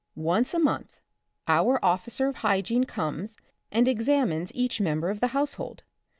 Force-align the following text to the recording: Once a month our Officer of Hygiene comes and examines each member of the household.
Once 0.15 0.51
a 0.51 0.57
month 0.57 0.99
our 1.47 1.77
Officer 1.85 2.27
of 2.27 2.37
Hygiene 2.37 2.85
comes 2.85 3.37
and 3.71 3.87
examines 3.87 4.51
each 4.55 4.81
member 4.81 5.11
of 5.11 5.19
the 5.19 5.27
household. 5.27 5.83